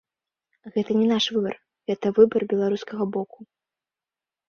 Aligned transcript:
Гэта 0.77 0.91
не 1.01 1.07
наш 1.11 1.27
выбар, 1.35 1.55
гэта 1.91 2.05
выбар 2.19 2.41
беларускага 2.57 3.11
боку. 3.19 3.39